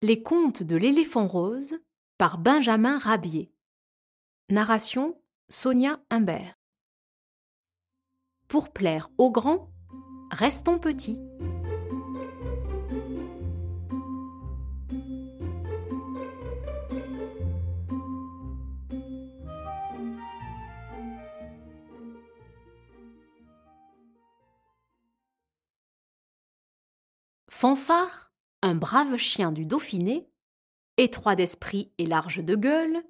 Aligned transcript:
Les 0.00 0.22
contes 0.22 0.62
de 0.62 0.76
l'éléphant 0.76 1.26
rose 1.26 1.74
par 2.18 2.38
Benjamin 2.38 3.00
Rabier. 3.00 3.52
Narration 4.48 5.20
Sonia 5.48 5.98
Humbert. 6.08 6.54
Pour 8.46 8.72
plaire 8.72 9.10
aux 9.18 9.32
grands, 9.32 9.72
restons 10.30 10.78
petits. 10.78 11.18
Fanfare, 27.48 28.27
un 28.62 28.74
brave 28.74 29.16
chien 29.16 29.52
du 29.52 29.64
Dauphiné, 29.64 30.28
étroit 30.96 31.36
d'esprit 31.36 31.92
et 31.98 32.06
large 32.06 32.42
de 32.44 32.56
gueule, 32.56 33.04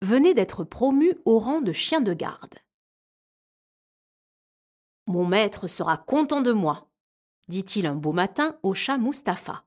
venait 0.00 0.34
d'être 0.34 0.64
promu 0.64 1.14
au 1.24 1.38
rang 1.38 1.60
de 1.60 1.72
chien 1.72 2.00
de 2.00 2.14
garde. 2.14 2.54
Mon 5.06 5.26
maître 5.26 5.66
sera 5.66 5.96
content 5.96 6.40
de 6.40 6.52
moi, 6.52 6.88
dit-il 7.48 7.86
un 7.86 7.96
beau 7.96 8.12
matin 8.12 8.58
au 8.62 8.74
chat 8.74 8.98
Mustapha, 8.98 9.64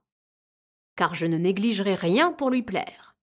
car 0.96 1.14
je 1.14 1.26
ne 1.26 1.36
négligerai 1.36 1.94
rien 1.94 2.32
pour 2.32 2.50
lui 2.50 2.62
plaire. 2.62 3.16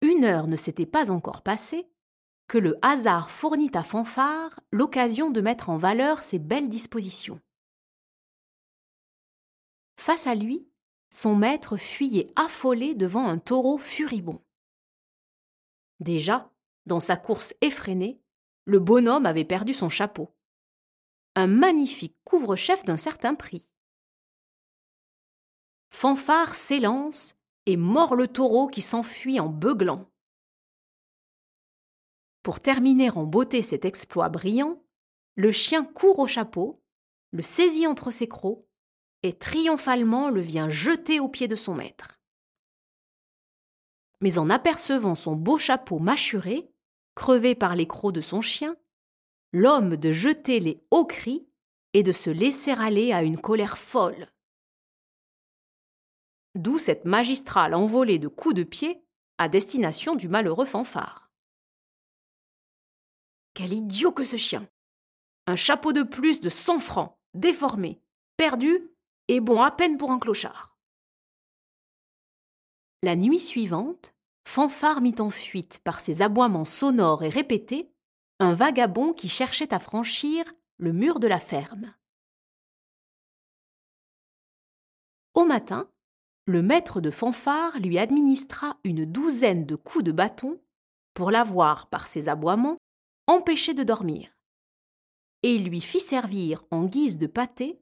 Une 0.00 0.24
heure 0.24 0.46
ne 0.46 0.56
s'était 0.56 0.86
pas 0.86 1.10
encore 1.10 1.42
passée 1.42 1.88
que 2.46 2.58
le 2.58 2.78
hasard 2.82 3.30
fournit 3.30 3.70
à 3.74 3.82
Fanfare 3.82 4.60
l'occasion 4.72 5.30
de 5.30 5.40
mettre 5.40 5.68
en 5.70 5.76
valeur 5.76 6.22
ses 6.22 6.38
belles 6.38 6.68
dispositions. 6.68 7.40
Face 10.08 10.26
à 10.26 10.34
lui, 10.34 10.66
son 11.10 11.36
maître 11.36 11.76
fuyait 11.76 12.32
affolé 12.34 12.94
devant 12.94 13.28
un 13.28 13.36
taureau 13.36 13.76
furibond. 13.76 14.42
Déjà, 16.00 16.50
dans 16.86 16.98
sa 16.98 17.18
course 17.18 17.52
effrénée, 17.60 18.18
le 18.64 18.78
bonhomme 18.78 19.26
avait 19.26 19.44
perdu 19.44 19.74
son 19.74 19.90
chapeau. 19.90 20.34
Un 21.34 21.46
magnifique 21.46 22.16
couvre-chef 22.24 22.86
d'un 22.86 22.96
certain 22.96 23.34
prix. 23.34 23.68
Fanfare 25.90 26.54
s'élance 26.54 27.34
et 27.66 27.76
mord 27.76 28.16
le 28.16 28.28
taureau 28.28 28.66
qui 28.66 28.80
s'enfuit 28.80 29.38
en 29.38 29.50
beuglant. 29.50 30.10
Pour 32.42 32.60
terminer 32.60 33.10
en 33.10 33.24
beauté 33.24 33.60
cet 33.60 33.84
exploit 33.84 34.30
brillant, 34.30 34.82
le 35.34 35.52
chien 35.52 35.84
court 35.84 36.18
au 36.18 36.26
chapeau, 36.26 36.82
le 37.30 37.42
saisit 37.42 37.86
entre 37.86 38.10
ses 38.10 38.26
crocs 38.26 38.67
et 39.22 39.32
triomphalement 39.32 40.30
le 40.30 40.40
vient 40.40 40.68
jeter 40.68 41.20
aux 41.20 41.28
pieds 41.28 41.48
de 41.48 41.56
son 41.56 41.74
maître. 41.74 42.20
Mais 44.20 44.38
en 44.38 44.50
apercevant 44.50 45.14
son 45.14 45.36
beau 45.36 45.58
chapeau 45.58 45.98
mâchuré, 45.98 46.70
crevé 47.14 47.54
par 47.54 47.76
les 47.76 47.86
crocs 47.86 48.14
de 48.14 48.20
son 48.20 48.40
chien, 48.40 48.76
l'homme 49.52 49.96
de 49.96 50.12
jeter 50.12 50.60
les 50.60 50.82
hauts 50.90 51.06
cris 51.06 51.46
et 51.94 52.02
de 52.02 52.12
se 52.12 52.30
laisser 52.30 52.72
aller 52.72 53.12
à 53.12 53.22
une 53.22 53.40
colère 53.40 53.78
folle. 53.78 54.28
D'où 56.54 56.78
cette 56.78 57.04
magistrale 57.04 57.74
envolée 57.74 58.18
de 58.18 58.28
coups 58.28 58.54
de 58.54 58.64
pied 58.64 59.02
à 59.38 59.48
destination 59.48 60.16
du 60.16 60.28
malheureux 60.28 60.66
fanfare. 60.66 61.30
Quel 63.54 63.72
idiot 63.72 64.12
que 64.12 64.24
ce 64.24 64.36
chien 64.36 64.68
Un 65.46 65.56
chapeau 65.56 65.92
de 65.92 66.02
plus 66.02 66.40
de 66.40 66.48
cent 66.48 66.80
francs, 66.80 67.16
déformé, 67.34 68.00
perdu 68.36 68.90
et 69.28 69.40
bon 69.40 69.62
à 69.62 69.70
peine 69.70 69.96
pour 69.96 70.10
un 70.10 70.18
clochard. 70.18 70.76
La 73.02 73.14
nuit 73.14 73.38
suivante, 73.38 74.14
Fanfare 74.46 75.00
mit 75.00 75.14
en 75.20 75.30
fuite 75.30 75.78
par 75.84 76.00
ses 76.00 76.22
aboiements 76.22 76.64
sonores 76.64 77.22
et 77.22 77.28
répétés 77.28 77.92
un 78.40 78.54
vagabond 78.54 79.12
qui 79.12 79.28
cherchait 79.28 79.74
à 79.74 79.78
franchir 79.78 80.44
le 80.78 80.92
mur 80.92 81.20
de 81.20 81.26
la 81.26 81.38
ferme. 81.38 81.94
Au 85.34 85.44
matin, 85.44 85.90
le 86.46 86.62
maître 86.62 87.00
de 87.00 87.10
Fanfare 87.10 87.78
lui 87.78 87.98
administra 87.98 88.78
une 88.84 89.04
douzaine 89.04 89.66
de 89.66 89.76
coups 89.76 90.04
de 90.04 90.12
bâton 90.12 90.60
pour 91.14 91.30
l'avoir, 91.30 91.88
par 91.88 92.06
ses 92.06 92.28
aboiements, 92.28 92.78
empêché 93.26 93.74
de 93.74 93.82
dormir, 93.82 94.30
et 95.42 95.54
il 95.54 95.68
lui 95.68 95.80
fit 95.80 96.00
servir 96.00 96.64
en 96.70 96.84
guise 96.84 97.18
de 97.18 97.26
pâté 97.26 97.80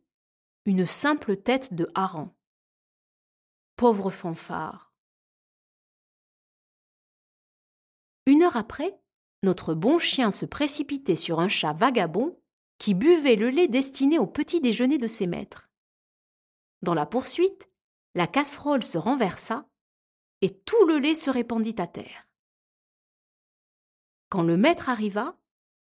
une 0.67 0.85
simple 0.85 1.37
tête 1.37 1.75
de 1.75 1.89
hareng. 1.95 2.35
Pauvre 3.77 4.11
fanfare. 4.11 4.93
Une 8.27 8.43
heure 8.43 8.57
après, 8.57 9.01
notre 9.45 9.75
bon 9.75 10.01
chien 10.01 10.33
se 10.33 10.45
précipitait 10.45 11.15
sur 11.15 11.39
un 11.39 11.49
chat 11.49 11.73
vagabond 11.73 12.37
qui 12.79 12.95
buvait 12.95 13.37
le 13.37 13.49
lait 13.49 13.69
destiné 13.69 14.19
au 14.19 14.27
petit 14.27 14.61
déjeuner 14.61 14.99
de 14.99 15.07
ses 15.07 15.29
maîtres. 15.29 15.71
Dans 16.83 16.95
la 16.95 17.07
poursuite, 17.07 17.71
la 18.17 18.27
casserole 18.27 18.83
se 18.83 18.99
renversa 18.99 19.69
et 20.43 20.51
tout 20.51 20.85
le 20.87 20.99
lait 20.99 21.15
se 21.15 21.31
répandit 21.31 21.77
à 21.79 21.87
terre. 21.87 22.29
Quand 24.31 24.43
le 24.43 24.57
maître 24.57 24.89
arriva, 24.89 25.39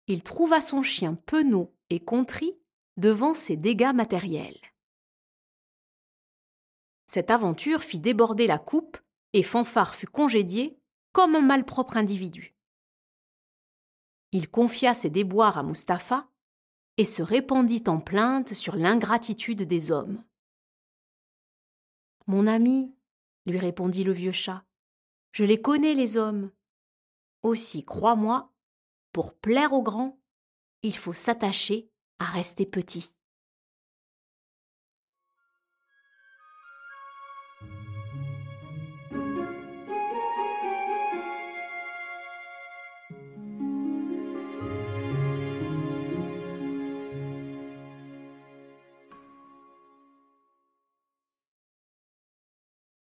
il 0.07 0.23
trouva 0.23 0.59
son 0.59 0.81
chien 0.81 1.15
penaud 1.15 1.73
et 1.89 2.01
contrit 2.01 2.59
devant 2.97 3.33
ses 3.33 3.55
dégâts 3.55 3.93
matériels. 3.93 4.59
Cette 7.07 7.31
aventure 7.31 7.83
fit 7.83 7.99
déborder 7.99 8.47
la 8.47 8.59
coupe 8.59 8.97
et 9.33 9.43
Fanfare 9.43 9.95
fut 9.95 10.07
congédié 10.07 10.77
comme 11.11 11.35
un 11.35 11.41
malpropre 11.41 11.97
individu. 11.97 12.55
Il 14.31 14.49
confia 14.49 14.93
ses 14.93 15.09
déboires 15.09 15.57
à 15.57 15.63
Mustapha 15.63 16.27
et 16.97 17.05
se 17.05 17.21
répandit 17.21 17.83
en 17.87 17.99
plainte 17.99 18.53
sur 18.53 18.75
l'ingratitude 18.75 19.63
des 19.63 19.91
hommes. 19.91 20.23
Mon 22.27 22.47
ami, 22.47 22.95
lui 23.45 23.59
répondit 23.59 24.03
le 24.03 24.13
vieux 24.13 24.31
chat, 24.31 24.63
je 25.31 25.43
les 25.43 25.61
connais 25.61 25.93
les 25.93 26.17
hommes. 26.17 26.51
Aussi, 27.41 27.83
crois-moi, 27.83 28.51
pour 29.11 29.33
plaire 29.35 29.73
aux 29.73 29.83
grands, 29.83 30.19
il 30.83 30.97
faut 30.97 31.13
s'attacher 31.13 31.89
à 32.19 32.25
rester 32.25 32.65
petit. 32.65 33.15